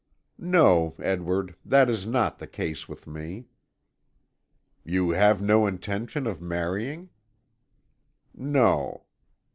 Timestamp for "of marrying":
6.25-7.11